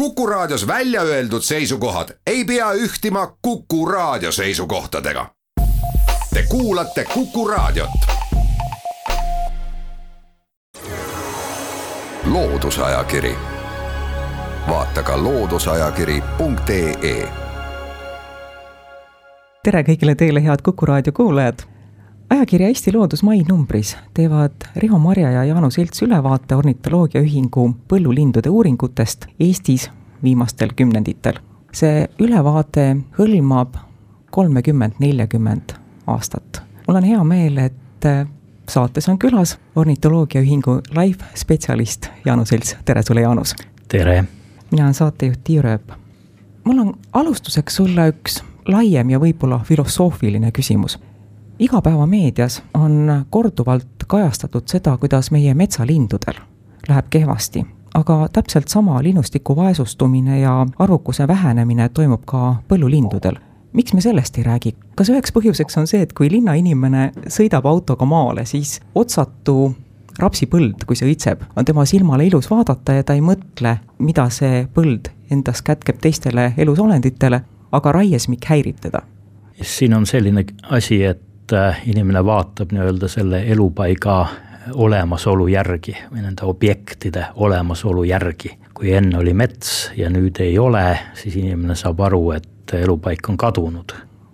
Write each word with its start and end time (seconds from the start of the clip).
Kuku 0.00 0.26
Raadios 0.26 0.66
välja 0.66 1.02
öeldud 1.02 1.42
seisukohad 1.42 2.08
ei 2.26 2.44
pea 2.44 2.72
ühtima 2.72 3.36
Kuku 3.42 3.86
Raadio 3.86 4.32
seisukohtadega. 4.32 5.26
Te 6.34 6.44
kuulate 6.48 7.04
Kuku 7.14 7.48
Raadiot. 7.48 7.90
loodusajakiri, 12.24 13.36
vaata 14.68 15.02
ka 15.02 15.22
looduseajakiri.ee. 15.22 17.28
tere 19.64 19.82
kõigile 19.82 20.14
teile, 20.14 20.44
head 20.44 20.58
Kuku 20.62 20.86
Raadio 20.86 21.12
kuulajad 21.12 21.54
ajakirja 22.30 22.68
Eesti 22.68 22.92
Loodus 22.92 23.22
mai 23.22 23.42
numbris 23.48 23.96
teevad 24.14 24.52
Riho 24.76 24.98
Marja 24.98 25.30
ja 25.30 25.44
Jaanus 25.44 25.78
Elts 25.78 26.02
ülevaate 26.02 26.54
ornitoloogiaühingu 26.54 27.64
põllulindude 27.88 28.48
uuringutest 28.48 29.26
Eestis 29.40 29.90
viimastel 30.22 30.70
kümnenditel. 30.76 31.40
see 31.72 32.06
ülevaade 32.18 32.96
hõlmab 33.18 33.74
kolmekümmend, 34.30 34.92
neljakümmend 34.98 35.74
aastat. 36.06 36.62
mul 36.86 36.96
on 36.96 37.04
hea 37.04 37.24
meel, 37.24 37.58
et 37.58 38.08
saates 38.68 39.08
on 39.08 39.18
külas 39.18 39.58
ornitoloogiaühingu 39.76 40.80
live 40.90 41.24
spetsialist 41.34 42.10
Jaanus 42.24 42.52
Elts, 42.52 42.76
tere 42.84 43.02
sulle, 43.02 43.20
Jaanus! 43.20 43.54
tere! 43.88 44.24
mina 44.70 44.84
olen 44.84 44.94
saatejuht 44.94 45.44
Tiia 45.44 45.62
Rööp. 45.62 45.92
mul 46.64 46.78
on 46.78 46.94
alustuseks 47.12 47.76
sulle 47.76 48.08
üks 48.08 48.42
laiem 48.68 49.10
ja 49.10 49.18
võib-olla 49.18 49.64
filosoofiline 49.64 50.52
küsimus 50.52 50.98
igapäevameedias 51.60 52.62
on 52.74 53.24
korduvalt 53.30 53.86
kajastatud 54.06 54.62
seda, 54.66 54.96
kuidas 54.96 55.30
meie 55.30 55.54
metsalindudel 55.54 56.40
läheb 56.88 57.10
kehvasti, 57.10 57.64
aga 57.94 58.28
täpselt 58.32 58.68
sama 58.68 59.02
linnustiku 59.02 59.56
vaesustumine 59.56 60.40
ja 60.40 60.66
arvukuse 60.78 61.28
vähenemine 61.28 61.88
toimub 61.88 62.24
ka 62.26 62.54
põllulindudel. 62.68 63.36
miks 63.72 63.92
me 63.92 64.00
sellest 64.00 64.38
ei 64.38 64.44
räägi? 64.44 64.74
kas 64.96 65.10
üheks 65.10 65.32
põhjuseks 65.36 65.78
on 65.78 65.86
see, 65.86 66.02
et 66.02 66.12
kui 66.12 66.30
linnainimene 66.30 67.12
sõidab 67.28 67.66
autoga 67.66 68.04
maale, 68.04 68.44
siis 68.44 68.80
otsatu 68.94 69.74
rapsipõld, 70.18 70.84
kui 70.86 70.96
see 70.96 71.12
õitseb, 71.12 71.44
on 71.56 71.64
tema 71.64 71.84
silmale 71.84 72.26
ilus 72.26 72.50
vaadata 72.50 72.92
ja 72.92 73.04
ta 73.04 73.14
ei 73.14 73.20
mõtle, 73.20 73.76
mida 73.98 74.30
see 74.30 74.66
põld 74.74 75.12
endas 75.30 75.62
kätkeb 75.62 76.00
teistele 76.00 76.54
elusolenditele, 76.56 77.40
aga 77.72 77.92
raiesmik 77.92 78.44
häirib 78.48 78.80
teda. 78.80 79.02
siin 79.62 79.94
on 79.94 80.06
selline 80.06 80.44
asi, 80.70 81.04
et 81.04 81.29
et 81.50 81.56
äh, 81.58 81.82
inimene 81.86 82.24
vaatab 82.24 82.72
nii-öelda 82.72 83.08
selle 83.08 83.42
elupaiga 83.50 84.26
olemasolu 84.74 85.48
järgi 85.48 85.96
või 86.12 86.22
nende 86.22 86.46
objektide 86.46 87.24
olemasolu 87.34 88.04
järgi. 88.04 88.58
kui 88.74 88.92
enne 88.92 89.18
oli 89.18 89.34
mets 89.34 89.90
ja 89.96 90.10
nüüd 90.10 90.38
ei 90.40 90.58
ole, 90.58 90.98
siis 91.14 91.36
inimene 91.36 91.74
saab 91.74 92.00
aru, 92.00 92.30
et 92.32 92.72
elupaik 92.72 93.28
on 93.28 93.36
kadunud. 93.36 93.92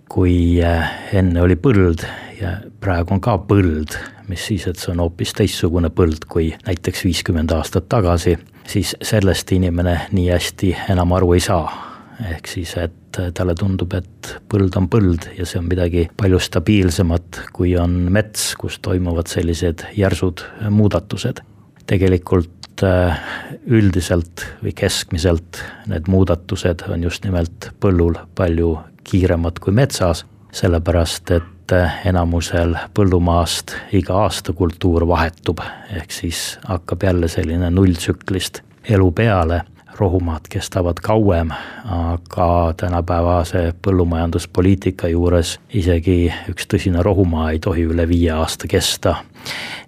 kui 0.09 0.61
äh, 0.63 0.91
enne 1.13 1.41
oli 1.41 1.55
põld 1.55 2.05
ja 2.41 2.57
praegu 2.79 3.13
on 3.13 3.21
ka 3.21 3.37
põld, 3.37 3.97
mis 4.27 4.45
siis, 4.45 4.67
et 4.67 4.77
see 4.77 4.91
on 4.91 4.99
hoopis 4.99 5.33
teistsugune 5.33 5.89
põld 5.89 6.29
kui 6.29 6.53
näiteks 6.65 7.03
viiskümmend 7.03 7.51
aastat 7.51 7.89
tagasi, 7.89 8.37
siis 8.67 8.95
sellest 9.01 9.51
inimene 9.51 9.99
nii 10.11 10.29
hästi 10.29 10.75
enam 10.89 11.11
aru 11.11 11.33
ei 11.33 11.39
saa 11.39 11.86
ehk 12.25 12.47
siis, 12.49 12.73
et 12.81 13.19
talle 13.37 13.55
tundub, 13.57 13.93
et 13.97 14.31
põld 14.49 14.75
on 14.79 14.87
põld 14.91 15.27
ja 15.37 15.45
see 15.45 15.59
on 15.61 15.67
midagi 15.69 16.07
palju 16.17 16.39
stabiilsemat, 16.41 17.41
kui 17.53 17.75
on 17.79 18.07
mets, 18.13 18.53
kus 18.59 18.79
toimuvad 18.85 19.29
sellised 19.31 19.87
järsud 19.97 20.45
muudatused. 20.69 21.43
tegelikult 21.87 22.83
äh, 22.83 23.19
üldiselt 23.67 24.43
või 24.63 24.73
keskmiselt 24.75 25.61
need 25.87 26.09
muudatused 26.11 26.83
on 26.91 27.03
just 27.03 27.23
nimelt 27.23 27.69
põllul 27.79 28.17
palju 28.35 28.73
kiiremad 29.07 29.61
kui 29.63 29.71
metsas, 29.71 30.25
sellepärast 30.51 31.31
et 31.31 31.71
äh, 31.71 32.01
enamusel 32.09 32.75
põllumaast 32.93 33.77
iga 33.95 34.19
aasta 34.25 34.53
kultuur 34.53 35.07
vahetub, 35.07 35.63
ehk 35.95 36.11
siis 36.11 36.59
hakkab 36.67 37.07
jälle 37.07 37.31
selline 37.31 37.71
nulltsüklist 37.71 38.61
elu 38.89 39.11
peale 39.11 39.61
rohumaad 39.99 40.47
kestavad 40.49 41.01
kauem, 41.03 41.51
aga 41.85 42.73
tänapäevase 42.77 43.73
põllumajanduspoliitika 43.81 45.11
juures 45.11 45.57
isegi 45.73 46.31
üks 46.49 46.67
tõsine 46.73 47.03
rohumaa 47.03 47.51
ei 47.51 47.59
tohi 47.59 47.87
üle 47.89 48.07
viie 48.09 48.31
aasta 48.31 48.67
kesta. 48.67 49.15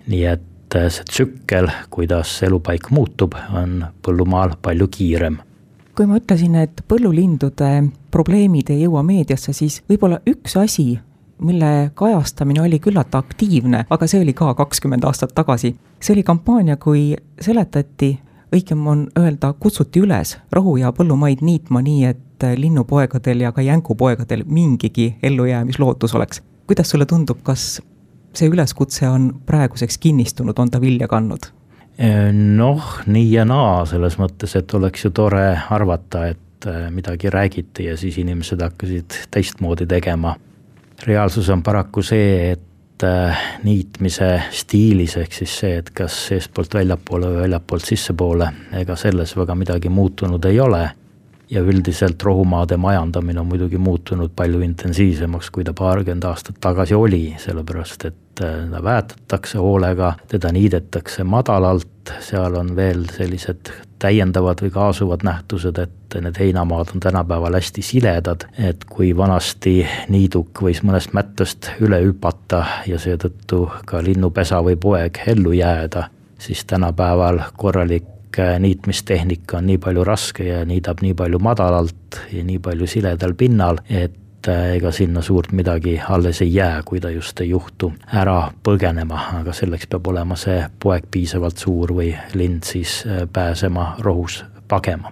nii 0.07 0.25
et 0.25 0.45
see 0.69 1.03
tsükkel, 1.09 1.69
kuidas 1.89 2.43
elupaik 2.43 2.91
muutub, 2.93 3.33
on 3.53 3.85
põllumaal 4.05 4.57
palju 4.61 4.87
kiirem 4.87 5.39
kui 5.99 6.07
ma 6.07 6.15
ütlesin, 6.15 6.53
et 6.55 6.79
põllulindude 6.87 7.69
probleemid 8.07 8.69
ei 8.71 8.85
jõua 8.85 9.01
meediasse, 9.03 9.51
siis 9.51 9.81
võib-olla 9.89 10.21
üks 10.31 10.53
asi, 10.55 10.93
mille 11.43 11.91
kajastamine 11.99 12.61
oli 12.63 12.79
küllalt 12.79 13.15
aktiivne, 13.19 13.81
aga 13.89 14.07
see 14.07 14.21
oli 14.23 14.31
ka 14.31 14.53
kakskümmend 14.55 15.03
aastat 15.03 15.35
tagasi. 15.35 15.73
see 15.99 16.13
oli 16.13 16.23
kampaania, 16.23 16.77
kui 16.77 17.17
seletati 17.41 18.13
õigem 18.55 18.87
on 18.87 19.07
öelda, 19.19 19.53
kutsuti 19.59 20.01
üles 20.03 20.37
rohu- 20.51 20.77
ja 20.77 20.91
põllumaid 20.95 21.43
niitma 21.45 21.81
nii, 21.85 22.05
et 22.05 22.47
linnupoegadel 22.55 23.41
ja 23.45 23.51
ka 23.51 23.61
jänkupoegadel 23.61 24.43
mingigi 24.45 25.15
ellujäämislootus 25.23 26.15
oleks. 26.15 26.41
kuidas 26.67 26.89
sulle 26.89 27.05
tundub, 27.05 27.37
kas 27.43 27.81
see 28.33 28.49
üleskutse 28.49 29.07
on 29.09 29.31
praeguseks 29.45 29.97
kinnistunud, 29.97 30.59
on 30.59 30.69
ta 30.69 30.81
vilja 30.81 31.07
kandnud? 31.07 31.49
noh, 32.33 32.83
nii 33.07 33.31
ja 33.33 33.43
naa, 33.45 33.83
selles 33.89 34.15
mõttes, 34.19 34.55
et 34.55 34.73
oleks 34.73 35.03
ju 35.03 35.11
tore 35.11 35.59
arvata, 35.69 36.27
et 36.31 36.67
äh, 36.67 36.87
midagi 36.95 37.29
räägiti 37.29 37.89
ja 37.89 37.97
siis 37.97 38.17
inimesed 38.17 38.61
hakkasid 38.61 39.17
teistmoodi 39.31 39.87
tegema. 39.87 40.35
reaalsus 41.07 41.49
on 41.49 41.63
paraku 41.63 42.01
see, 42.01 42.51
et 42.51 42.68
Äh, 43.03 43.37
niitmise 43.63 44.41
stiilis, 44.51 45.13
ehk 45.21 45.31
siis 45.31 45.53
see, 45.61 45.77
et 45.79 45.89
kas 45.95 46.15
seestpoolt 46.27 46.73
väljapoole 46.75 47.29
või 47.31 47.45
väljapoolt 47.45 47.85
sissepoole, 47.87 48.49
ega 48.75 48.97
selles 48.99 49.31
väga 49.39 49.55
midagi 49.55 49.91
muutunud 49.93 50.45
ei 50.45 50.59
ole. 50.59 50.89
ja 51.49 51.61
üldiselt 51.65 52.21
rohumaade 52.23 52.77
majandamine 52.77 53.39
on 53.39 53.47
muidugi 53.49 53.77
muutunud 53.81 54.35
palju 54.35 54.59
intensiivsemaks, 54.61 55.49
kui 55.49 55.63
ta 55.63 55.73
paarkümmend 55.73 56.27
aastat 56.29 56.59
tagasi 56.61 56.93
oli, 56.93 57.35
sellepärast 57.41 58.05
et 58.05 58.17
teda 58.39 58.77
äh, 58.77 58.83
väetatakse 58.83 59.57
hoolega, 59.57 60.13
teda 60.27 60.51
niidetakse 60.51 61.23
madalalt, 61.23 62.13
seal 62.19 62.55
on 62.55 62.75
veel 62.75 63.05
sellised 63.13 63.71
täiendavad 63.99 64.61
või 64.63 64.71
kaasuvad 64.71 65.25
nähtused, 65.27 65.77
et 65.77 66.15
need 66.21 66.37
heinamaad 66.39 66.93
on 66.95 67.03
tänapäeval 67.03 67.57
hästi 67.59 67.81
siledad, 67.83 68.47
et 68.57 68.85
kui 68.89 69.11
vanasti 69.17 69.81
niiduk 70.09 70.63
võis 70.63 70.81
mõnest 70.83 71.13
mättest 71.13 71.71
üle 71.83 71.99
hüpata 72.05 72.63
ja 72.87 72.99
seetõttu 72.99 73.65
ka 73.85 74.03
linnupesa 74.03 74.63
või 74.63 74.79
poeg 74.79 75.19
ellu 75.27 75.51
jääda, 75.57 76.07
siis 76.39 76.63
tänapäeval 76.65 77.43
korralik 77.57 78.39
äh, 78.39 78.55
niitmistehnika 78.59 79.59
on 79.59 79.67
nii 79.67 79.77
palju 79.83 80.07
raske 80.07 80.47
ja 80.47 80.63
niidab 80.65 81.03
nii 81.03 81.13
palju 81.13 81.43
madalalt 81.43 82.23
ja 82.31 82.43
nii 82.43 82.59
palju 82.63 82.87
siledal 82.87 83.35
pinnal, 83.35 83.83
et 83.89 84.15
et 84.39 84.47
ega 84.75 84.91
sinna 84.91 85.21
suurt 85.21 85.51
midagi 85.51 85.99
alles 86.09 86.41
ei 86.41 86.53
jää, 86.53 86.81
kui 86.85 86.99
ta 86.99 87.09
just 87.11 87.41
ei 87.41 87.49
juhtu 87.49 87.91
ära 88.15 88.51
põgenema, 88.63 89.19
aga 89.41 89.53
selleks 89.53 89.87
peab 89.91 90.07
olema 90.07 90.35
see 90.39 90.61
poeg 90.79 91.09
piisavalt 91.11 91.57
suur 91.57 91.93
või 91.95 92.13
lind 92.33 92.63
siis 92.63 93.03
äh, 93.07 93.25
pääsema 93.33 93.95
rohus 93.99 94.43
pagema 94.67 95.11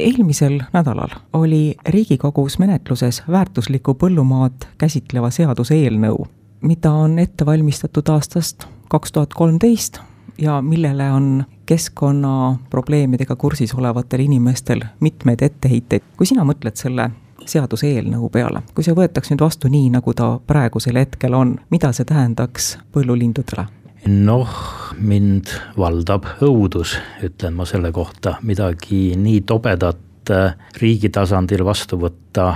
eelmisel 0.00 0.62
nädalal 0.72 1.10
oli 1.32 1.76
Riigikogus 1.88 2.58
menetluses 2.58 3.22
väärtuslikku 3.30 3.94
põllumaad 4.00 4.64
käsitleva 4.78 5.28
seaduseelnõu, 5.30 6.24
mida 6.64 6.92
on 6.92 7.18
ette 7.18 7.46
valmistatud 7.46 8.08
aastast 8.08 8.64
kaks 8.88 9.12
tuhat 9.12 9.34
kolmteist 9.36 10.00
ja 10.40 10.60
millele 10.62 11.10
on 11.12 11.44
keskkonnaprobleemidega 11.66 13.36
kursis 13.36 13.74
olevatel 13.74 14.24
inimestel 14.24 14.80
mitmeid 15.00 15.42
etteheiteid. 15.42 16.02
kui 16.16 16.26
sina 16.26 16.44
mõtled 16.48 16.80
selle 16.80 17.10
seaduseelnõu 17.50 18.30
peale. 18.32 18.62
kui 18.74 18.84
see 18.86 18.96
võetaks 18.96 19.32
nüüd 19.32 19.44
vastu 19.44 19.68
nii, 19.68 19.90
nagu 19.96 20.14
ta 20.14 20.32
praegusel 20.46 21.00
hetkel 21.00 21.34
on, 21.34 21.58
mida 21.70 21.92
see 21.96 22.08
tähendaks 22.08 22.76
põllulindudele? 22.94 23.66
noh, 24.08 24.48
mind 24.96 25.50
valdab 25.78 26.26
õudus, 26.44 26.96
ütlen 27.24 27.56
ma 27.58 27.66
selle 27.68 27.92
kohta, 27.92 28.38
midagi 28.46 29.10
nii 29.16 29.42
tobedat 29.48 30.32
äh, 30.32 30.54
riigi 30.80 31.10
tasandil 31.12 31.64
vastu 31.66 31.98
võtta 32.00 32.54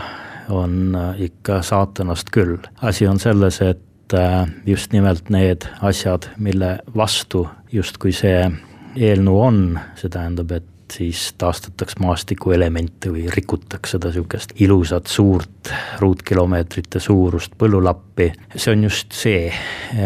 on 0.48 0.94
äh, 0.96 1.24
ikka 1.28 1.60
saatanast 1.62 2.30
küll. 2.32 2.56
asi 2.82 3.06
on 3.06 3.20
selles, 3.20 3.60
et 3.60 4.14
äh, 4.14 4.46
just 4.66 4.92
nimelt 4.92 5.30
need 5.30 5.68
asjad, 5.80 6.30
mille 6.38 6.78
vastu 6.96 7.46
justkui 7.72 8.12
see 8.12 8.48
eelnõu 8.96 9.40
on, 9.42 9.60
see 9.98 10.08
tähendab, 10.08 10.52
et 10.52 10.68
siis 10.92 11.34
taastataks 11.38 11.96
maastikuelemente 12.00 13.12
või 13.12 13.24
rikutaks 13.32 13.94
seda 13.96 14.12
sihukest 14.12 14.54
ilusat 14.60 15.06
suurt 15.06 15.70
ruutkilomeetrite 16.00 17.00
suurust 17.00 17.56
põllulappi. 17.58 18.32
see 18.56 18.72
on 18.72 18.84
just 18.84 19.12
see, 19.12 19.52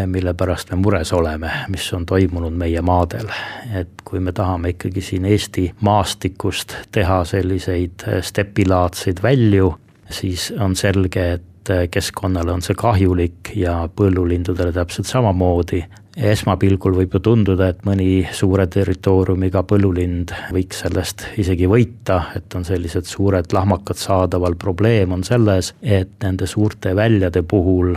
mille 0.05 0.33
pärast 0.33 0.71
me 0.71 0.79
mures 0.81 1.13
oleme, 1.13 1.51
mis 1.69 1.93
on 1.93 2.05
toimunud 2.05 2.53
meie 2.53 2.81
maadel. 2.81 3.27
et 3.75 4.01
kui 4.05 4.19
me 4.19 4.31
tahame 4.31 4.69
ikkagi 4.75 5.01
siin 5.01 5.25
Eesti 5.25 5.71
maastikust 5.81 6.75
teha 6.91 7.23
selliseid 7.25 8.07
stepilaadseid 8.21 9.23
välju, 9.23 9.73
siis 10.09 10.53
on 10.59 10.75
selge, 10.75 11.31
et 11.33 11.73
keskkonnale 11.91 12.51
on 12.51 12.61
see 12.65 12.75
kahjulik 12.75 13.51
ja 13.55 13.89
põllulindudele 13.95 14.73
täpselt 14.73 15.05
samamoodi 15.05 15.83
esmapilgul 16.19 16.95
võib 16.97 17.13
ju 17.15 17.21
tunduda, 17.23 17.69
et 17.71 17.83
mõni 17.87 18.23
suure 18.35 18.65
territooriumiga 18.71 19.63
põllulind 19.67 20.33
võiks 20.55 20.83
sellest 20.83 21.25
isegi 21.39 21.67
võita, 21.69 22.21
et 22.35 22.55
on 22.55 22.65
sellised 22.67 23.07
suured 23.07 23.53
lahmakad 23.55 23.99
saadaval, 23.99 24.57
probleem 24.59 25.15
on 25.15 25.23
selles, 25.23 25.73
et 25.81 26.17
nende 26.23 26.47
suurte 26.47 26.95
väljade 26.95 27.43
puhul 27.47 27.95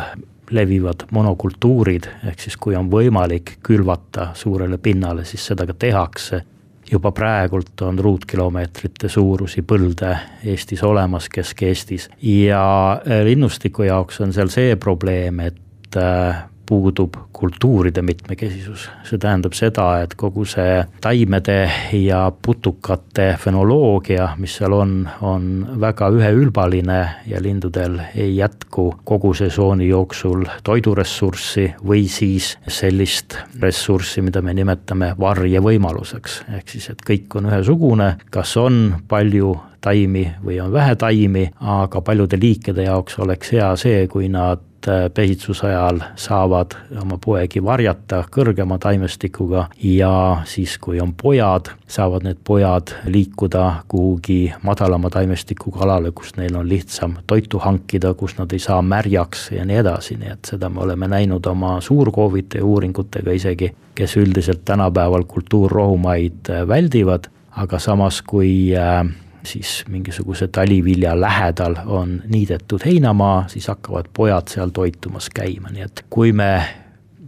levivad 0.52 1.06
monokultuurid, 1.10 2.06
ehk 2.28 2.40
siis 2.44 2.56
kui 2.60 2.76
on 2.76 2.90
võimalik 2.92 3.56
külvata 3.64 4.30
suurele 4.36 4.78
pinnale, 4.78 5.25
siis 5.25 5.46
seda 5.52 5.66
ka 5.66 5.75
tehakse. 5.75 6.44
juba 6.92 7.08
praegult 7.12 7.80
on 7.82 7.98
ruutkilomeetrite 7.98 9.08
suurusi 9.08 9.62
põlde 9.62 10.10
Eestis 10.44 10.82
olemas, 10.84 11.28
Kesk-Eestis 11.28 12.10
ja 12.20 13.00
linnustiku 13.25 13.82
jaoks 13.82 14.20
on 14.20 14.32
seal 14.32 14.50
see 14.52 14.76
probleem, 14.76 15.40
et 15.40 15.96
äh, 15.96 16.42
puudub 16.72 17.16
kultuuride 17.32 18.02
mitmekesisus. 18.02 18.88
see 19.04 19.19
tähendab 19.20 19.52
seda, 19.52 19.86
et 20.00 20.14
kogu 20.16 20.44
see 20.48 20.78
taimede 21.04 21.58
ja 21.98 22.20
putukate 22.46 23.26
fenoloogia, 23.40 24.30
mis 24.40 24.54
seal 24.56 24.72
on, 24.72 24.94
on 25.20 25.50
väga 25.80 26.08
üheülbaline 26.16 27.00
ja 27.28 27.42
lindudel 27.44 27.98
ei 28.14 28.36
jätku 28.38 28.86
kogu 29.04 29.34
sesooni 29.36 29.90
jooksul 29.90 30.46
toiduressurssi 30.64 31.66
või 31.84 32.06
siis 32.08 32.54
sellist 32.69 33.36
ressurssi, 33.60 34.25
mida 34.25 34.40
me 34.40 34.56
nimetame 34.56 35.12
varjevõimaluseks. 35.20 36.40
ehk 36.56 36.72
siis, 36.76 36.88
et 36.94 37.04
kõik 37.10 37.36
on 37.36 37.52
ühesugune, 37.52 38.14
kas 38.30 38.56
on 38.56 38.80
palju 39.08 39.52
taimi 39.82 40.25
või 40.40 40.60
on 40.64 40.72
vähe 40.72 40.96
taimi, 40.96 41.48
aga 41.60 42.00
paljude 42.00 42.40
liikide 42.40 42.88
jaoks 42.88 43.18
oleks 43.20 43.52
hea 43.52 43.75
see, 43.76 44.06
kui 44.08 44.32
nad 44.32 44.71
Äh, 44.88 45.11
pesitsuse 45.14 45.67
ajal 45.67 46.00
saavad 46.19 46.75
oma 46.99 47.14
poegi 47.23 47.61
varjata 47.62 48.25
kõrgema 48.34 48.81
taimestikuga 48.82 49.69
ja 49.79 50.43
siis, 50.50 50.75
kui 50.82 50.99
on 51.00 51.12
pojad, 51.14 51.70
saavad 51.87 52.26
need 52.26 52.40
pojad 52.43 52.90
liikuda 53.06 53.84
kuhugi 53.88 54.52
madalama 54.67 55.11
taimestikuga 55.14 55.84
alale, 55.87 56.11
kus 56.11 56.34
neil 56.34 56.58
on 56.58 56.67
lihtsam 56.67 57.14
toitu 57.31 57.62
hankida, 57.62 58.11
kus 58.19 58.34
nad 58.40 58.50
ei 58.50 58.58
saa 58.58 58.81
märjaks 58.82 59.52
ja 59.55 59.62
nii 59.69 59.79
edasi, 59.84 60.19
nii 60.19 60.34
et 60.34 60.50
seda 60.50 60.67
me 60.67 60.82
oleme 60.82 61.06
näinud 61.14 61.46
oma 61.46 61.76
suurkoovide 61.81 62.64
uuringutega 62.67 63.38
isegi, 63.38 63.70
kes 63.94 64.17
üldiselt 64.19 64.64
tänapäeval 64.67 65.28
kultuurrohumaid 65.31 66.50
äh, 66.50 66.67
väldivad, 66.69 67.31
aga 67.55 67.78
samas, 67.78 68.19
kui 68.26 68.75
äh, 68.75 69.06
siis 69.44 69.84
mingisuguse 69.88 70.48
talivilja 70.48 71.20
lähedal 71.20 71.76
on 71.86 72.22
niidetud 72.28 72.80
heinamaa, 72.84 73.44
siis 73.48 73.68
hakkavad 73.68 74.08
pojad 74.14 74.48
seal 74.48 74.70
toitumas 74.70 75.30
käima, 75.34 75.70
nii 75.70 75.82
et 75.82 76.04
kui 76.10 76.32
me 76.32 76.81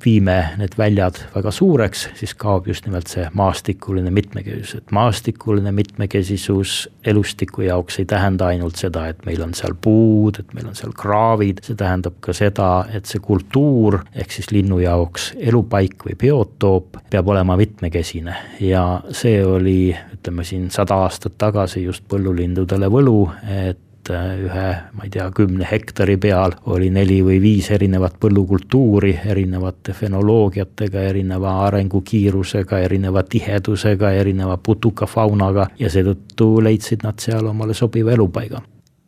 viime 0.05 0.37
need 0.61 0.77
väljad 0.79 1.19
väga 1.35 1.51
suureks, 1.55 2.09
siis 2.19 2.35
kaob 2.39 2.69
just 2.69 2.87
nimelt 2.87 3.09
see 3.11 3.25
maastikuline 3.35 4.11
mitmekesisus, 4.15 4.83
et 4.83 4.93
maastikuline 4.95 5.73
mitmekesisus 5.73 6.75
elustiku 7.05 7.65
jaoks 7.65 7.99
ei 8.03 8.09
tähenda 8.09 8.51
ainult 8.53 8.81
seda, 8.81 9.07
et 9.09 9.25
meil 9.27 9.43
on 9.45 9.55
seal 9.57 9.77
puud, 9.81 10.41
et 10.41 10.53
meil 10.57 10.69
on 10.71 10.77
seal 10.79 10.93
kraavid, 10.97 11.63
see 11.65 11.79
tähendab 11.79 12.19
ka 12.25 12.35
seda, 12.37 12.71
et 12.95 13.09
see 13.11 13.23
kultuur 13.25 14.01
ehk 14.13 14.35
siis 14.35 14.51
linnu 14.55 14.81
jaoks 14.85 15.33
elupaik 15.39 16.07
või 16.09 16.19
biotoop 16.21 17.01
peab 17.11 17.33
olema 17.33 17.57
mitmekesine. 17.61 18.37
Ja 18.65 18.85
see 19.13 19.41
oli, 19.47 19.95
ütleme 20.19 20.45
siin 20.45 20.71
sada 20.75 21.05
aastat 21.05 21.39
tagasi 21.39 21.85
just 21.85 22.07
põllulindudele 22.11 22.91
võlu, 22.93 23.19
et 23.49 23.81
et 24.05 24.15
äh, 24.15 24.45
ühe, 24.45 24.77
ma 24.93 25.05
ei 25.05 25.11
tea, 25.11 25.31
kümne 25.35 25.67
hektari 25.71 26.17
peal 26.21 26.53
oli 26.67 26.91
neli 26.93 27.23
või 27.25 27.41
viis 27.41 27.71
erinevat 27.73 28.19
põllukultuuri 28.21 29.21
erinevate 29.25 29.93
fenoloogiatega, 29.93 31.01
erineva 31.01 31.67
arengukiirusega, 31.67 32.79
erineva 32.85 33.23
tihedusega, 33.23 34.11
erineva 34.13 34.57
putukafaunaga 34.57 35.67
ja 35.79 35.91
seetõttu 35.91 36.61
leidsid 36.65 37.01
nad 37.05 37.19
seal 37.19 37.47
omale 37.47 37.75
sobiva 37.75 38.13
elupaiga. 38.13 38.61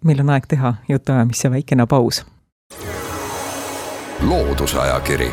meil 0.04 0.20
on 0.20 0.31
aeg 0.31 0.46
teha 0.48 0.75
jutuajamisse 0.88 1.50
väikene 1.50 1.87
paus. 1.87 2.26
loodusajakiri, 4.22 5.31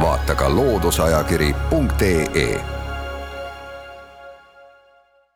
vaata 0.00 0.34
ka 0.34 0.56
looduseajakiri.ee 0.56 2.60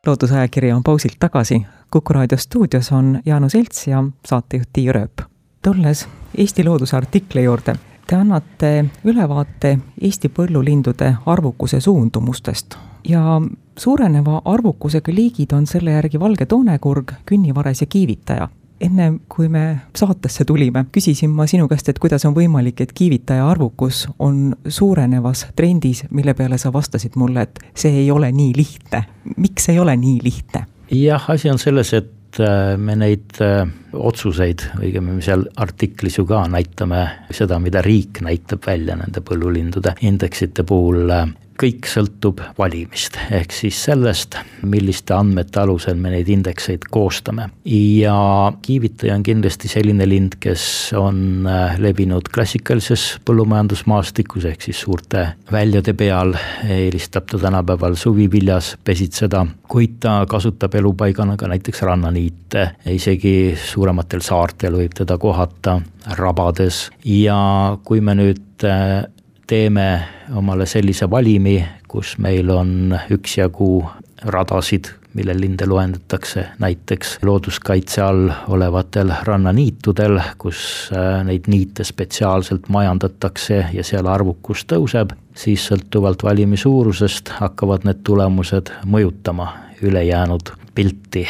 loodusajakiri 0.05 0.71
on 0.71 0.83
pausilt 0.83 1.15
tagasi. 1.19 1.65
Kuku 1.91 2.13
raadio 2.13 2.37
stuudios 2.37 2.91
on 2.91 3.19
Jaanus 3.25 3.55
Elts 3.55 3.87
ja 3.87 4.03
saatejuht 4.25 4.69
Tiia 4.73 4.93
Rööp. 4.93 5.21
tulles 5.61 6.07
Eesti 6.37 6.63
Looduse 6.63 6.97
artikli 6.97 7.43
juurde, 7.43 7.75
te 8.07 8.15
annate 8.15 8.85
ülevaate 9.03 9.79
Eesti 10.01 10.29
põllulindude 10.29 11.15
arvukuse 11.25 11.79
suundumustest 11.79 12.75
ja 13.07 13.41
suureneva 13.77 14.41
arvukusega 14.45 15.15
liigid 15.15 15.51
on 15.51 15.67
selle 15.67 15.91
järgi 15.91 16.19
valge 16.19 16.45
toonekurg, 16.45 17.11
künnivaraes 17.25 17.81
ja 17.81 17.87
kiivitaja 17.87 18.49
enne 18.81 19.13
kui 19.29 19.49
me 19.49 19.77
saatesse 19.95 20.45
tulime, 20.45 20.85
küsisin 20.91 21.31
ma 21.33 21.47
sinu 21.47 21.67
käest, 21.67 21.89
et 21.89 21.99
kuidas 21.99 22.25
on 22.29 22.35
võimalik, 22.35 22.81
et 22.81 22.93
kiivitaja 22.93 23.47
arvukus 23.49 24.05
on 24.19 24.55
suurenevas 24.67 25.47
trendis, 25.55 26.03
mille 26.11 26.33
peale 26.37 26.57
sa 26.61 26.73
vastasid 26.73 27.17
mulle, 27.17 27.47
et 27.47 27.59
see 27.73 28.03
ei 28.03 28.11
ole 28.11 28.31
nii 28.31 28.53
lihtne. 28.55 29.03
miks 29.37 29.69
ei 29.69 29.79
ole 29.79 29.97
nii 29.97 30.19
lihtne? 30.23 30.65
Jah, 30.91 31.29
asi 31.29 31.49
on 31.49 31.59
selles, 31.59 31.93
et 31.93 32.39
äh, 32.39 32.75
me 32.77 32.95
neid 32.99 33.39
äh, 33.43 33.63
otsuseid, 33.93 34.63
õigemini 34.79 35.23
seal 35.25 35.45
artiklis 35.63 36.19
ju 36.19 36.25
ka 36.29 36.45
näitame 36.51 37.03
seda, 37.33 37.59
mida 37.63 37.81
riik 37.85 38.21
näitab 38.25 38.65
välja 38.67 38.97
nende 38.99 39.23
põllulindude 39.25 39.97
indeksite 40.07 40.65
puhul 40.67 41.11
äh, 41.13 41.27
kõik 41.57 41.87
sõltub 41.89 42.41
valimist, 42.57 43.17
ehk 43.33 43.53
siis 43.55 43.79
sellest, 43.87 44.37
milliste 44.67 45.15
andmete 45.17 45.61
alusel 45.63 45.97
me 45.99 46.11
neid 46.13 46.29
indekseid 46.29 46.85
koostame. 46.91 47.49
ja 47.65 48.53
kiivitaja 48.61 49.15
on 49.15 49.23
kindlasti 49.23 49.67
selline 49.71 50.05
lind, 50.07 50.37
kes 50.39 50.93
on 50.97 51.47
äh, 51.49 51.79
levinud 51.81 52.29
klassikalises 52.33 53.07
põllumajandusmaastikus, 53.25 54.45
ehk 54.51 54.67
siis 54.69 54.81
suurte 54.85 55.25
väljade 55.51 55.93
peal, 55.97 56.35
eelistab 56.69 57.27
ta 57.31 57.41
tänapäeval 57.41 57.97
suviviljas 57.97 58.75
pesitseda, 58.83 59.45
kuid 59.67 59.97
ta 60.03 60.19
kasutab 60.29 60.75
elupaigana 60.77 61.37
ka 61.37 61.49
näiteks 61.49 61.81
rannaniite, 61.81 62.69
isegi 62.93 63.55
suurematel 63.57 64.21
saartel 64.21 64.77
võib 64.77 64.93
teda 64.97 65.17
kohata, 65.17 65.79
rabades 66.17 66.87
ja 67.03 67.37
kui 67.83 68.01
me 68.01 68.15
nüüd 68.15 68.65
äh, 68.65 69.05
teeme 69.47 70.03
omale 70.35 70.65
sellise 70.65 71.09
valimi, 71.09 71.57
kus 71.87 72.17
meil 72.17 72.49
on 72.51 72.95
üksjagu 73.11 73.85
radasid, 74.27 74.91
millel 75.17 75.39
linde 75.41 75.65
loendatakse, 75.65 76.43
näiteks 76.59 77.17
looduskaitse 77.25 78.01
all 78.01 78.29
olevatel 78.47 79.13
rannaniitudel, 79.23 80.19
kus 80.37 80.91
äh, 80.93 81.23
neid 81.25 81.47
niite 81.47 81.83
spetsiaalselt 81.87 82.69
majandatakse 82.69 83.63
ja 83.73 83.87
seal 83.87 84.09
arvukus 84.11 84.65
tõuseb, 84.69 85.15
siis 85.37 85.65
sõltuvalt 85.71 86.23
valimi 86.27 86.57
suurusest 86.57 87.33
hakkavad 87.39 87.87
need 87.87 88.03
tulemused 88.05 88.73
mõjutama 88.85 89.53
ülejäänud 89.81 90.53
pilti. 90.77 91.25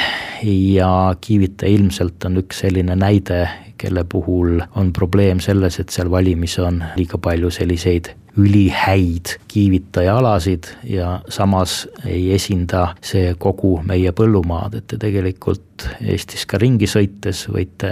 Ja 0.75 1.15
Kiivite 1.21 1.69
ilmselt 1.71 2.25
on 2.27 2.41
üks 2.43 2.61
selline 2.65 2.97
näide, 2.99 3.45
kelle 3.77 4.03
puhul 4.09 4.59
on 4.75 4.91
probleem 4.93 5.39
selles, 5.43 5.79
et 5.79 5.93
seal 5.93 6.11
valimis 6.11 6.57
on 6.59 6.81
liiga 6.97 7.19
palju 7.21 7.51
selliseid 7.53 8.11
ülihäid 8.37 9.37
kiivitajaalasid 9.49 10.67
ja 10.91 11.19
samas 11.29 11.87
ei 12.05 12.33
esinda 12.35 12.91
see 13.01 13.33
kogu 13.39 13.79
meie 13.85 14.13
põllumaad, 14.13 14.77
et 14.77 14.87
te 14.91 14.99
tegelikult 15.01 15.87
Eestis 16.01 16.45
ka 16.49 16.59
ringi 16.61 16.89
sõites 16.89 17.47
võite 17.49 17.91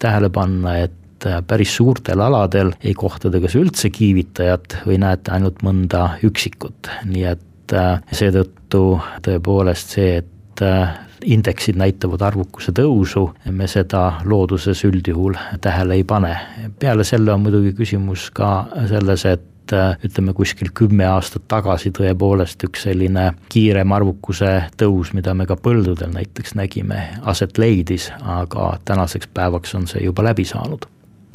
tähele 0.00 0.28
panna, 0.32 0.76
et 0.84 1.28
päris 1.48 1.72
suurtel 1.78 2.20
aladel 2.20 2.74
ei 2.84 2.92
kohta 2.94 3.32
te 3.32 3.40
kas 3.40 3.56
üldse 3.56 3.88
kiivitajat 3.92 4.82
või 4.88 5.00
näete 5.00 5.32
ainult 5.36 5.64
mõnda 5.64 6.10
üksikut, 6.28 6.92
nii 7.08 7.24
et 7.32 7.76
äh, 7.76 8.02
seetõttu 8.12 8.84
tõepoolest 9.24 9.96
see, 9.96 10.16
et 10.20 10.35
äh, 10.62 10.94
indeksid 11.24 11.76
näitavad 11.80 12.22
arvukuse 12.22 12.72
tõusu, 12.76 13.28
me 13.50 13.66
seda 13.70 14.20
looduses 14.24 14.84
üldjuhul 14.86 15.36
tähele 15.60 15.98
ei 15.98 16.04
pane. 16.04 16.36
peale 16.78 17.04
selle 17.04 17.32
on 17.32 17.44
muidugi 17.46 17.72
küsimus 17.76 18.30
ka 18.34 18.66
selles, 18.88 19.24
et 19.24 19.72
äh, 19.72 19.96
ütleme 20.04 20.32
kuskil 20.32 20.70
kümme 20.74 21.06
aastat 21.06 21.48
tagasi 21.48 21.90
tõepoolest 21.90 22.66
üks 22.68 22.86
selline 22.88 23.32
kiirem 23.52 23.92
arvukuse 23.92 24.52
tõus, 24.76 25.12
mida 25.12 25.34
me 25.34 25.46
ka 25.46 25.56
põldudel 25.56 26.12
näiteks 26.14 26.54
nägime, 26.54 27.08
aset 27.22 27.58
leidis, 27.58 28.10
aga 28.22 28.76
tänaseks 28.84 29.32
päevaks 29.34 29.74
on 29.74 29.86
see 29.86 30.04
juba 30.04 30.24
läbi 30.30 30.44
saanud 30.44 30.86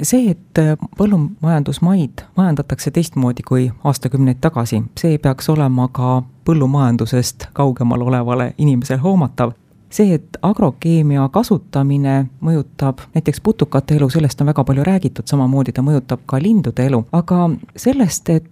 see, 0.01 0.31
et 0.31 0.59
äh, 0.59 0.75
põllumajandusmaid 0.97 2.25
majandatakse 2.37 2.91
teistmoodi 2.91 3.43
kui 3.47 3.71
aastakümneid 3.83 4.41
tagasi, 4.41 4.83
see 4.99 5.17
peaks 5.21 5.49
olema 5.49 5.87
ka 5.93 6.21
põllumajandusest 6.45 7.49
kaugemal 7.53 8.01
olevale 8.01 8.53
inimesele 8.57 8.99
hoomatav. 8.99 9.53
See, 9.91 10.13
et 10.15 10.37
agrokeemia 10.41 11.25
kasutamine 11.33 12.29
mõjutab 12.39 13.01
näiteks 13.15 13.41
putukate 13.43 13.97
elu, 13.99 14.07
sellest 14.09 14.41
on 14.41 14.47
väga 14.47 14.63
palju 14.63 14.85
räägitud, 14.87 15.27
samamoodi 15.27 15.73
ta 15.75 15.83
mõjutab 15.83 16.23
ka 16.25 16.39
lindude 16.39 16.85
elu, 16.87 17.03
aga 17.11 17.49
sellest, 17.75 18.29
et 18.29 18.47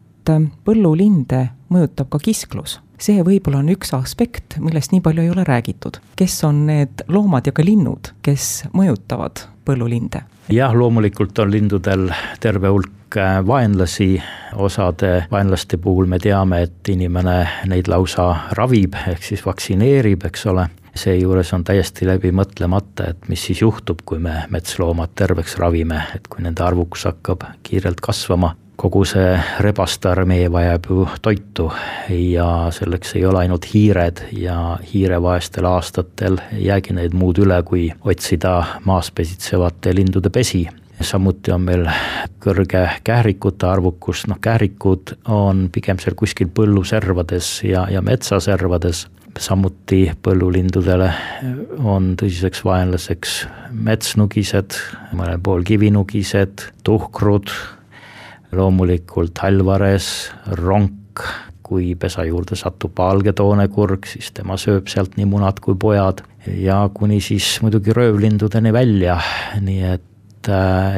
põllulinde 0.66 1.48
mõjutab 1.74 2.10
ka 2.14 2.22
kisklus 2.24 2.80
see 3.00 3.24
võib-olla 3.24 3.62
on 3.64 3.72
üks 3.74 3.94
aspekt, 3.96 4.58
millest 4.60 4.94
nii 4.94 5.02
palju 5.04 5.24
ei 5.24 5.32
ole 5.32 5.46
räägitud. 5.48 6.02
kes 6.16 6.44
on 6.44 6.66
need 6.68 7.04
loomad 7.08 7.48
ja 7.48 7.56
ka 7.56 7.64
linnud, 7.64 8.14
kes 8.22 8.66
mõjutavad 8.74 9.46
põllulinde? 9.66 10.24
jah, 10.50 10.74
loomulikult 10.76 11.40
on 11.40 11.52
lindudel 11.52 12.10
terve 12.40 12.72
hulk 12.74 13.18
äh, 13.18 13.40
vaenlasi, 13.46 14.22
osade 14.56 15.26
vaenlaste 15.32 15.78
puhul 15.78 16.10
me 16.10 16.20
teame, 16.20 16.64
et 16.68 16.92
inimene 16.92 17.38
neid 17.72 17.88
lausa 17.88 18.30
ravib, 18.58 18.98
ehk 19.08 19.24
siis 19.24 19.46
vaktsineerib, 19.46 20.26
eks 20.26 20.46
ole 20.52 20.68
seejuures 21.00 21.54
on 21.54 21.64
täiesti 21.64 22.08
läbi 22.08 22.32
mõtlemata, 22.36 23.12
et 23.14 23.30
mis 23.30 23.44
siis 23.46 23.62
juhtub, 23.62 24.02
kui 24.06 24.20
me 24.20 24.44
metsloomad 24.52 25.14
terveks 25.16 25.56
ravime, 25.62 26.02
et 26.16 26.28
kui 26.28 26.44
nende 26.44 26.66
arvukus 26.66 27.06
hakkab 27.08 27.46
kiirelt 27.64 28.02
kasvama. 28.04 28.56
Kogu 28.80 29.04
see 29.08 29.32
rebaste 29.60 30.08
armee 30.08 30.48
vajab 30.52 30.86
ju 30.90 31.06
toitu 31.22 31.68
ja 32.16 32.48
selleks 32.72 33.16
ei 33.20 33.26
ole 33.28 33.44
ainult 33.44 33.68
hiired 33.74 34.22
ja 34.32 34.78
hiirevaestel 34.94 35.68
aastatel 35.68 36.40
ei 36.54 36.70
jäägi 36.70 36.96
neid 36.96 37.16
muud 37.18 37.42
üle, 37.44 37.60
kui 37.68 37.90
otsida 38.00 38.54
maas 38.88 39.12
pesitsevate 39.12 39.96
lindude 39.96 40.32
pesi. 40.32 40.68
Samuti 41.02 41.52
on 41.56 41.64
meil 41.64 41.86
kõrge 42.44 42.82
kährikute 43.08 43.68
arvukus, 43.68 44.26
noh 44.28 44.40
kährikud 44.44 45.14
on 45.32 45.68
pigem 45.72 46.00
seal 46.00 46.16
kuskil 46.20 46.52
põlluservades 46.52 47.52
ja, 47.68 47.86
ja 47.92 48.04
metsaservades. 48.04 49.06
Samuti 49.40 50.02
põllulindudele 50.24 51.10
on 51.88 52.14
tõsiseks 52.20 52.64
vaenlaseks 52.68 53.36
metsnugised, 53.72 54.76
mõnel 55.16 55.40
pool 55.44 55.64
kivinugised, 55.68 56.66
tuhkrud, 56.84 57.54
loomulikult 58.56 59.38
hallvares, 59.44 60.30
ronk, 60.60 61.24
kui 61.64 61.94
pesa 62.00 62.26
juurde 62.26 62.58
satub 62.58 62.98
valgetoonekurg, 62.98 64.08
siis 64.10 64.32
tema 64.34 64.58
sööb 64.58 64.90
sealt 64.90 65.18
nii 65.20 65.28
munad 65.30 65.62
kui 65.62 65.78
pojad. 65.78 66.24
Ja 66.50 66.82
kuni 66.94 67.20
siis 67.22 67.60
muidugi 67.62 67.94
röövlindudeni 67.94 68.72
välja, 68.74 69.20
nii 69.62 69.84
et 69.94 70.06
et, 70.40 70.50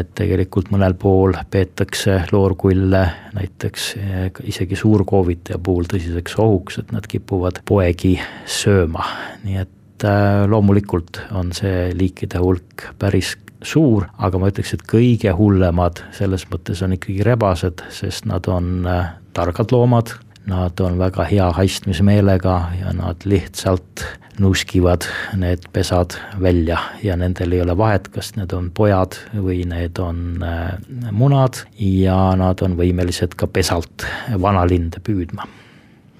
et 0.02 0.10
tegelikult 0.18 0.72
mõnel 0.74 0.96
pool 1.00 1.34
peetakse 1.52 2.22
loorkulle 2.32 3.02
näiteks 3.36 3.88
eh, 3.98 4.26
isegi 4.48 4.78
suurkoovitaja 4.80 5.60
puhul 5.64 5.90
tõsiseks 5.90 6.38
ohuks, 6.42 6.82
et 6.82 6.92
nad 6.94 7.08
kipuvad 7.10 7.62
poegi 7.66 8.18
sööma, 8.46 9.06
nii 9.46 9.62
et 9.64 10.06
eh, 10.06 10.44
loomulikult 10.52 11.24
on 11.38 11.52
see 11.58 11.90
liikide 11.98 12.42
hulk 12.42 12.92
päris 13.02 13.36
suur, 13.62 14.08
aga 14.18 14.40
ma 14.42 14.50
ütleks, 14.52 14.74
et 14.76 14.84
kõige 14.90 15.34
hullemad 15.38 16.04
selles 16.18 16.48
mõttes 16.52 16.82
on 16.86 16.96
ikkagi 16.98 17.26
rebased, 17.28 17.86
sest 17.94 18.28
nad 18.30 18.50
on 18.52 18.88
eh, 18.90 19.14
targad 19.38 19.74
loomad, 19.74 20.16
nad 20.50 20.82
on 20.82 20.98
väga 20.98 21.28
hea 21.30 21.52
haistmismeelega 21.54 22.56
ja 22.80 22.94
nad 22.98 23.26
lihtsalt 23.30 24.06
nuuskivad 24.42 25.06
need 25.38 25.68
pesad 25.74 26.16
välja 26.42 26.80
ja 27.04 27.16
nendel 27.20 27.52
ei 27.52 27.62
ole 27.62 27.78
vahet, 27.78 28.08
kas 28.10 28.34
need 28.40 28.54
on 28.58 28.72
pojad 28.74 29.18
või 29.36 29.62
need 29.70 30.00
on 30.02 30.42
äh, 30.44 30.74
munad 31.12 31.62
ja 31.78 32.32
nad 32.40 32.64
on 32.66 32.78
võimelised 32.80 33.38
ka 33.38 33.48
pesalt 33.48 34.08
vanalinde 34.42 35.04
püüdma 35.04 35.46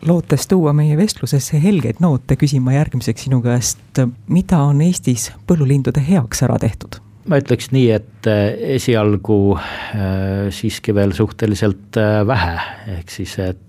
lootes 0.06 0.48
tuua 0.50 0.74
meie 0.74 0.98
vestlusesse 0.98 1.60
helgeid 1.62 2.02
noote, 2.02 2.36
küsin 2.36 2.64
ma 2.66 2.74
järgmiseks 2.74 3.28
sinu 3.28 3.42
käest, 3.46 4.02
mida 4.28 4.58
on 4.66 4.82
Eestis 4.82 5.30
põllulindude 5.48 6.02
heaks 6.08 6.42
ära 6.46 6.58
tehtud? 6.62 6.98
Ma 7.30 7.40
ütleks 7.42 7.72
nii, 7.74 7.90
et 7.94 8.30
äh, 8.30 8.54
esialgu 8.78 9.42
äh, 9.58 10.48
siiski 10.54 10.96
veel 10.96 11.14
suhteliselt 11.18 12.00
vähe, 12.28 12.56
ehk 12.98 13.12
siis, 13.14 13.38
et 13.44 13.68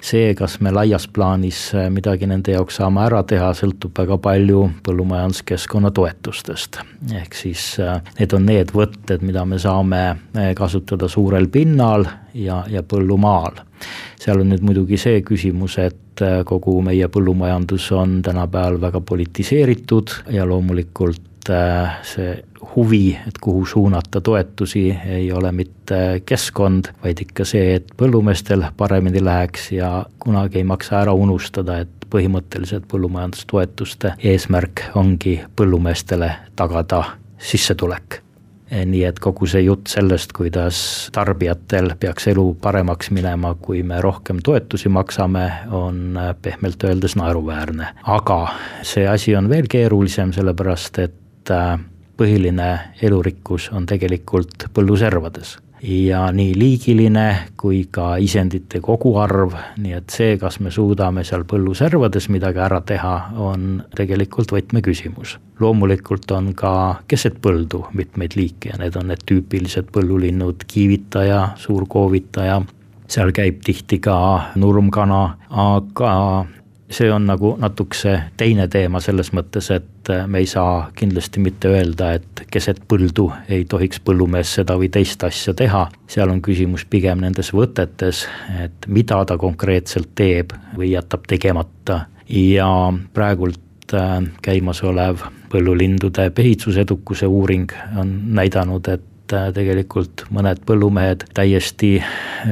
see, 0.00 0.30
kas 0.32 0.54
me 0.64 0.70
laias 0.72 1.04
plaanis 1.12 1.58
midagi 1.92 2.24
nende 2.24 2.54
jaoks 2.54 2.78
saame 2.80 3.02
ära 3.04 3.18
teha, 3.28 3.50
sõltub 3.52 3.92
väga 4.00 4.16
palju 4.24 4.62
põllumajanduskeskkonna 4.86 5.90
toetustest. 5.92 6.78
ehk 7.12 7.36
siis 7.36 7.66
need 8.16 8.32
on 8.32 8.46
need 8.48 8.72
võtted, 8.72 9.20
mida 9.20 9.44
me 9.44 9.58
saame 9.60 10.00
kasutada 10.56 11.08
suurel 11.12 11.50
pinnal 11.52 12.06
ja, 12.32 12.62
ja 12.64 12.80
põllumaal. 12.80 13.60
seal 14.16 14.40
on 14.40 14.48
nüüd 14.54 14.64
muidugi 14.64 14.96
see 14.96 15.20
küsimus, 15.20 15.76
et 15.84 16.24
kogu 16.48 16.78
meie 16.80 17.08
põllumajandus 17.12 17.90
on 17.92 18.22
tänapäeval 18.24 18.80
väga 18.80 19.04
politiseeritud 19.04 20.16
ja 20.32 20.48
loomulikult 20.48 21.31
see 21.48 22.36
huvi, 22.74 23.18
et 23.28 23.38
kuhu 23.40 23.66
suunata 23.66 24.20
toetusi, 24.20 24.84
ei 25.06 25.32
ole 25.32 25.52
mitte 25.52 26.22
keskkond, 26.26 26.92
vaid 27.04 27.24
ikka 27.24 27.46
see, 27.48 27.74
et 27.80 27.94
põllumeestel 27.98 28.64
paremini 28.76 29.24
läheks 29.24 29.72
ja 29.72 29.92
kunagi 30.22 30.62
ei 30.62 30.64
maksa 30.68 31.00
ära 31.02 31.12
unustada, 31.12 31.80
et 31.82 32.08
põhimõtteliselt 32.12 32.86
põllumajandustoetuste 32.92 34.16
eesmärk 34.32 34.84
ongi 34.94 35.40
põllumeestele 35.56 36.30
tagada 36.56 37.04
sissetulek 37.42 38.22
nii 38.72 39.02
et 39.04 39.18
kogu 39.20 39.46
see 39.50 39.64
jutt 39.66 39.90
sellest, 39.92 40.32
kuidas 40.36 40.78
tarbijatel 41.12 41.92
peaks 42.00 42.28
elu 42.32 42.44
paremaks 42.62 43.10
minema, 43.12 43.54
kui 43.60 43.82
me 43.86 44.00
rohkem 44.00 44.40
toetusi 44.44 44.88
maksame, 44.88 45.44
on 45.70 46.18
pehmelt 46.42 46.84
öeldes 46.88 47.16
naeruväärne. 47.20 47.88
aga 48.02 48.38
see 48.82 49.08
asi 49.08 49.36
on 49.36 49.48
veel 49.48 49.68
keerulisem, 49.68 50.32
sellepärast 50.32 50.98
et 50.98 51.21
põhiline 52.16 52.70
elurikkus 53.02 53.70
on 53.72 53.86
tegelikult 53.88 54.68
põlluservades 54.74 55.56
ja 55.82 56.28
nii 56.32 56.52
liigiline 56.54 57.26
kui 57.58 57.86
ka 57.90 58.16
isendite 58.22 58.80
koguarv, 58.84 59.54
nii 59.82 59.96
et 59.98 60.14
see, 60.14 60.36
kas 60.38 60.60
me 60.62 60.70
suudame 60.70 61.24
seal 61.26 61.42
põlluservades 61.48 62.28
midagi 62.30 62.62
ära 62.62 62.80
teha, 62.86 63.14
on 63.42 63.82
tegelikult 63.96 64.54
võtmeküsimus. 64.54 65.38
loomulikult 65.60 66.30
on 66.30 66.54
ka 66.54 67.02
keset 67.08 67.38
põldu 67.42 67.84
mitmeid 67.94 68.36
liike 68.36 68.72
ja 68.72 68.78
need 68.78 68.96
on 68.96 69.10
need 69.10 69.22
tüüpilised 69.26 69.90
põllulinnud, 69.94 70.64
kiivitaja, 70.66 71.54
suurkoovitaja, 71.56 72.62
seal 73.06 73.32
käib 73.32 73.60
tihti 73.64 73.98
ka 73.98 74.52
nurmkana, 74.54 75.22
aga 75.50 76.12
see 76.92 77.10
on 77.12 77.26
nagu 77.26 77.54
natukese 77.60 78.14
teine 78.36 78.66
teema 78.68 79.00
selles 79.00 79.32
mõttes, 79.34 79.70
et 79.74 80.10
äh, 80.12 80.26
me 80.28 80.42
ei 80.42 80.48
saa 80.50 80.90
kindlasti 80.96 81.40
mitte 81.42 81.70
öelda, 81.72 82.12
et 82.18 82.44
keset 82.52 82.82
põldu 82.88 83.28
ei 83.48 83.64
tohiks 83.68 84.00
põllumees 84.04 84.56
seda 84.58 84.76
või 84.80 84.90
teist 84.92 85.24
asja 85.24 85.54
teha. 85.56 85.86
seal 86.08 86.30
on 86.30 86.42
küsimus 86.44 86.84
pigem 86.84 87.22
nendes 87.24 87.52
võtetes, 87.52 88.26
et 88.60 88.88
mida 88.88 89.22
ta 89.24 89.38
konkreetselt 89.38 90.12
teeb 90.14 90.52
või 90.76 90.92
jätab 90.92 91.24
tegemata 91.28 92.06
ja 92.28 92.68
praegult 93.14 93.94
äh, 93.94 94.18
käimasolev 94.42 95.24
põllulindude 95.52 96.30
pehitsusedukuse 96.30 97.26
uuring 97.26 97.72
on 98.00 98.12
näidanud, 98.36 98.88
et 98.88 99.32
äh, 99.32 99.48
tegelikult 99.54 100.26
mõned 100.30 100.60
põllumehed 100.68 101.26
täiesti 101.34 101.96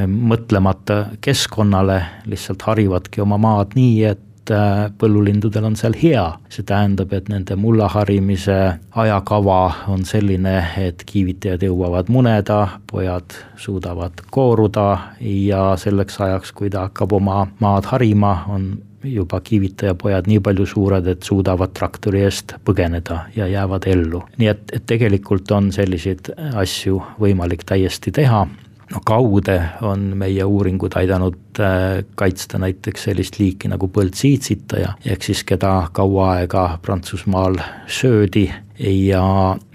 mõtlemata 0.07 1.05
keskkonnale 1.21 2.01
lihtsalt 2.27 2.65
harivadki 2.69 3.21
oma 3.25 3.39
maad 3.41 3.77
nii, 3.77 4.03
et 4.15 4.27
Äh, 4.51 4.89
põllulindudel 4.99 5.65
on 5.69 5.77
seal 5.79 5.95
hea. 5.95 6.25
see 6.51 6.65
tähendab, 6.67 7.13
et 7.15 7.29
nende 7.31 7.55
mulla 7.57 7.87
harimise 7.93 8.57
ajakava 8.99 9.59
on 9.93 10.03
selline, 10.05 10.55
et 10.81 11.05
kiivitajad 11.07 11.63
jõuavad 11.63 12.09
muneda, 12.11 12.81
pojad 12.91 13.37
suudavad 13.61 14.25
kooruda 14.35 14.87
ja 15.21 15.77
selleks 15.79 16.19
ajaks, 16.21 16.53
kui 16.53 16.71
ta 16.71 16.89
hakkab 16.89 17.13
oma 17.21 17.45
maad 17.61 17.87
harima, 17.93 18.33
on 18.49 18.73
juba 19.05 19.41
kiivitajapojad 19.41 20.27
nii 20.27 20.41
palju 20.41 20.67
suured, 20.67 21.07
et 21.07 21.23
suudavad 21.23 21.71
traktori 21.77 22.25
eest 22.27 22.57
põgeneda 22.65 23.21
ja 23.37 23.47
jäävad 23.47 23.87
ellu. 23.87 24.25
nii 24.39 24.51
et, 24.51 24.65
et 24.73 24.87
tegelikult 24.87 25.51
on 25.51 25.71
selliseid 25.73 26.33
asju 26.65 26.99
võimalik 27.21 27.63
täiesti 27.69 28.11
teha 28.11 28.47
no 28.91 29.01
kaude 29.07 29.57
on 29.87 30.11
meie 30.19 30.45
uuringud 30.45 30.95
aidanud 30.99 31.61
äh, 31.61 32.03
kaitsta 32.19 32.59
näiteks 32.59 33.07
sellist 33.09 33.39
liiki 33.41 33.71
nagu 33.71 33.89
põldsiitsitaja, 33.93 34.97
ehk 35.07 35.27
siis 35.27 35.45
keda 35.47 35.75
kaua 35.97 36.33
aega 36.39 36.67
Prantsusmaal 36.83 37.61
söödi. 37.87 38.49
Ja 38.81 39.23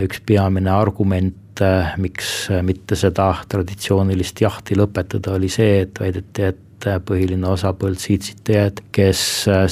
üks 0.02 0.22
peamine 0.26 0.72
argument 0.74 1.62
äh, 1.62 1.94
miks 2.02 2.50
mitte 2.66 2.98
seda 2.98 3.30
traditsioonilist 3.50 4.42
jahti 4.42 4.78
lõpetada, 4.80 5.36
oli 5.38 5.50
see, 5.54 5.84
et 5.86 6.02
väideti, 6.02 6.50
et 6.50 6.65
põhiline 7.06 7.48
osa 7.50 7.74
põltsiitsitajaid, 7.78 8.82
kes 8.96 9.22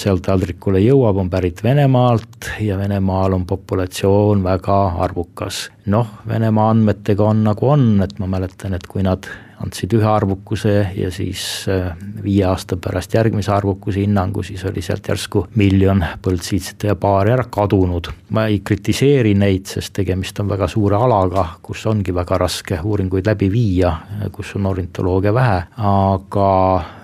seal 0.02 0.22
taldrikule 0.24 0.82
jõuab, 0.84 1.22
on 1.24 1.30
pärit 1.34 1.64
Venemaalt 1.64 2.50
ja 2.64 2.78
Venemaal 2.80 3.38
on 3.38 3.48
populatsioon 3.50 4.44
väga 4.44 4.80
arvukas. 5.06 5.70
noh, 5.86 6.08
Venemaa 6.28 6.70
andmetega 6.74 7.26
on 7.30 7.44
nagu 7.44 7.70
on, 7.70 7.88
et 8.04 8.20
ma 8.20 8.30
mäletan, 8.38 8.74
et 8.74 8.88
kui 8.88 9.04
nad 9.04 9.28
andsid 9.64 9.94
ühe 9.98 10.08
arvukuse 10.10 10.74
ja 10.98 11.12
siis 11.14 11.66
äh, 11.72 11.92
viie 12.24 12.46
aasta 12.48 12.78
pärast 12.78 13.14
järgmise 13.16 13.52
arvukuse 13.56 14.04
hinnangu, 14.04 14.44
siis 14.44 14.64
oli 14.70 14.84
sealt 14.84 15.08
järsku 15.08 15.46
miljon 15.60 16.04
põldsiitsetaja 16.24 16.96
paari 17.00 17.34
ära 17.36 17.48
kadunud. 17.52 18.12
ma 18.34 18.46
ei 18.50 18.60
kritiseeri 18.66 19.34
neid, 19.38 19.68
sest 19.70 19.94
tegemist 19.94 20.40
on 20.40 20.50
väga 20.50 20.68
suure 20.68 20.98
alaga, 21.00 21.46
kus 21.62 21.86
ongi 21.90 22.16
väga 22.16 22.38
raske 22.42 22.80
uuringuid 22.84 23.28
läbi 23.28 23.50
viia, 23.52 23.94
kus 24.32 24.56
on 24.58 24.66
ornitoloogia 24.72 25.34
vähe, 25.34 25.60
aga 25.78 26.50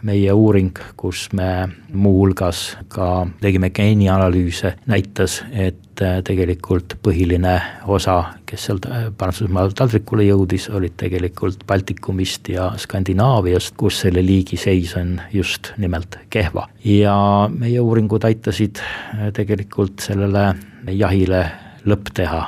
meie 0.04 0.34
uuring, 0.34 0.74
kus 0.98 1.28
me 1.34 1.70
muuhulgas 1.94 2.78
ka 2.88 3.28
tegime 3.42 3.70
geenianalüüse, 3.76 4.76
näitas, 4.90 5.44
et 5.52 5.89
äh, 6.02 6.20
tegelikult 6.26 6.96
põhiline 7.04 7.56
osa, 7.88 8.18
kes 8.50 8.68
seal 8.68 8.80
Prantsusmaal 9.18 9.74
taldrikule 9.78 10.26
jõudis, 10.28 10.70
olid 10.74 10.96
tegelikult 11.00 11.66
Baltikumist 11.68 12.50
ja 12.54 12.72
Skandinaaviast, 12.80 13.76
kus 13.80 14.02
selle 14.06 14.24
liigi 14.26 14.58
seis 14.60 14.96
on 15.00 15.18
just 15.34 15.74
nimelt 15.78 16.20
kehva. 16.30 16.68
ja 16.86 17.16
meie 17.54 17.80
uuringud 17.80 18.24
aitasid 18.24 18.82
äh, 18.82 19.30
tegelikult 19.34 20.00
sellele 20.00 20.54
jahile 20.88 21.46
lõpp 21.86 22.14
teha, 22.14 22.42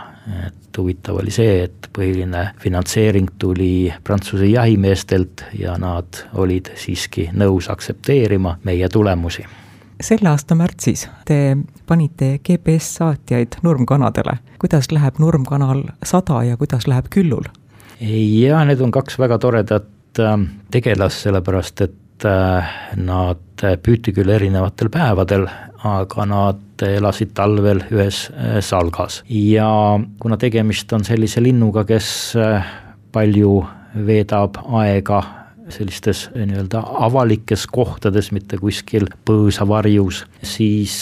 et 0.47 0.77
huvitav 0.77 1.17
oli 1.21 1.31
see, 1.31 1.63
et 1.65 1.89
põhiline 1.93 2.51
finantseering 2.61 3.33
tuli 3.39 3.93
Prantsuse 4.03 4.47
jahimeestelt 4.47 5.45
ja 5.59 5.77
nad 5.81 6.25
olid 6.33 6.71
siiski 6.79 7.29
nõus 7.33 7.69
aktsepteerima 7.71 8.59
meie 8.63 8.89
tulemusi 8.89 9.45
selle 10.01 10.29
aasta 10.29 10.55
märtsis 10.57 11.07
te 11.25 11.57
panite 11.87 12.37
GPS-saatjaid 12.43 13.61
nurmkanadele. 13.63 14.37
kuidas 14.59 14.91
läheb 14.91 15.19
nurmkanal 15.19 15.83
sada 16.03 16.43
ja 16.43 16.57
kuidas 16.57 16.87
läheb 16.87 17.09
küllul? 17.09 17.49
ja 18.01 18.65
need 18.65 18.81
on 18.81 18.91
kaks 18.91 19.19
väga 19.19 19.37
toredat 19.39 20.19
ähm, 20.19 20.43
tegelast, 20.71 21.25
sellepärast 21.25 21.81
et 21.81 22.25
äh, 22.25 22.71
nad 22.95 23.65
püüti 23.83 24.13
küll 24.13 24.29
erinevatel 24.29 24.89
päevadel, 24.89 25.45
aga 25.85 26.25
nad 26.25 26.85
elasid 26.85 27.35
talvel 27.37 27.83
ühes 27.91 28.23
äh, 28.31 28.57
salgas 28.61 29.21
ja 29.29 29.99
kuna 30.19 30.37
tegemist 30.37 30.93
on 30.93 31.05
sellise 31.05 31.43
linnuga, 31.43 31.85
kes 31.85 32.09
äh, 32.39 32.73
palju 33.11 33.59
veedab 34.07 34.57
aega 34.79 35.21
sellistes 35.69 36.27
äh, 36.31 36.45
nii-öelda 36.49 36.83
avalikes 37.07 37.67
kohtades, 37.71 38.31
mitte 38.35 38.59
kuskil 38.61 39.07
põõsavarjus, 39.27 40.25
siis 40.43 40.95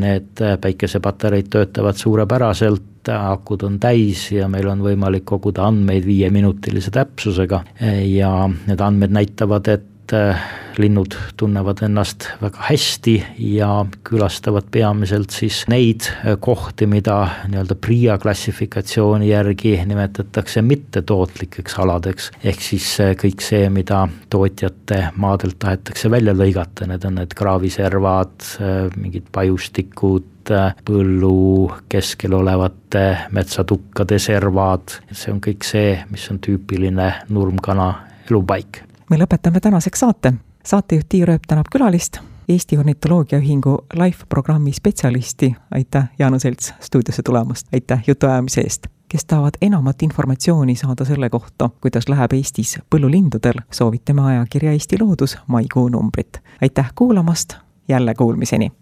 need 0.00 0.42
päikesepatareid 0.60 1.48
töötavad 1.52 1.98
suurepäraselt, 2.00 3.08
akud 3.12 3.62
on 3.66 3.78
täis 3.80 4.26
ja 4.32 4.48
meil 4.48 4.68
on 4.72 4.82
võimalik 4.84 5.26
koguda 5.28 5.66
andmeid 5.68 6.06
viieminutilise 6.08 6.92
täpsusega. 6.94 7.62
Ja 8.08 8.30
need 8.48 8.80
andmed 8.80 9.12
näitavad, 9.14 9.68
et 9.68 10.14
äh, 10.16 10.46
linnud 10.78 11.14
tunnevad 11.36 11.82
ennast 11.86 12.26
väga 12.42 12.66
hästi 12.68 13.14
ja 13.38 13.68
külastavad 14.06 14.68
peamiselt 14.70 15.34
siis 15.34 15.64
neid 15.70 16.08
kohti, 16.40 16.86
mida 16.90 17.16
nii-öelda 17.48 17.76
PRIA 17.80 18.18
klassifikatsiooni 18.22 19.28
järgi 19.30 19.76
nimetatakse 19.86 20.62
mittetootlikeks 20.62 21.78
aladeks. 21.78 22.30
ehk 22.44 22.60
siis 22.60 22.88
äh, 23.00 23.14
kõik 23.18 23.44
see, 23.44 23.68
mida 23.70 24.06
tootjate 24.30 25.00
maadelt 25.16 25.58
tahetakse 25.58 26.10
välja 26.10 26.34
lõigata, 26.34 26.88
need 26.90 27.04
on 27.04 27.20
need 27.20 27.34
kraaviservad, 27.34 28.48
mingid 28.96 29.28
pajustikud, 29.32 30.52
põllu 30.84 31.70
keskel 31.88 32.34
olevate 32.36 33.04
metsatukkade 33.32 34.18
servad, 34.18 34.98
see 35.12 35.32
on 35.32 35.40
kõik 35.44 35.64
see, 35.64 35.94
mis 36.10 36.26
on 36.30 36.42
tüüpiline 36.44 37.12
nurmkana 37.32 37.92
elupaik 38.28 38.84
me 39.10 39.20
lõpetame 39.20 39.60
tänaseks 39.62 40.04
saate. 40.04 40.34
Saatejuht 40.66 41.06
Tiia 41.08 41.26
Rööp 41.26 41.42
tänab 41.48 41.66
külalist, 41.72 42.18
Eesti 42.48 42.78
Ornitoloogiaühingu 42.78 43.84
LIFE 43.94 44.24
programmi 44.28 44.72
spetsialisti, 44.72 45.56
aitäh, 45.70 46.04
Jaanu 46.18 46.38
Selts, 46.38 46.74
stuudiosse 46.80 47.22
tulemast, 47.22 47.66
aitäh 47.72 48.02
jutuajamise 48.06 48.60
eest! 48.60 48.86
kes 49.08 49.24
tahavad 49.24 49.54
enamat 49.62 50.02
informatsiooni 50.02 50.76
saada 50.76 51.04
selle 51.04 51.30
kohta, 51.30 51.70
kuidas 51.80 52.08
läheb 52.08 52.32
Eestis 52.32 52.78
põllulindudel, 52.90 53.54
soovitame 53.70 54.22
ajakirja 54.22 54.72
Eesti 54.72 54.96
Loodus 55.00 55.38
maikuu 55.46 55.88
numbrit. 55.88 56.40
aitäh 56.62 56.92
kuulamast, 56.94 57.54
jälle 57.88 58.14
kuulmiseni! 58.14 58.72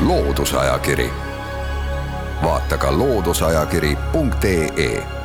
loodusajakiri, 0.00 1.10
vaata 2.42 2.78
ka 2.78 2.98
looduseajakiri.ee 2.98 5.19